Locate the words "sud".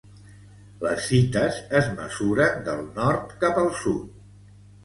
3.83-4.21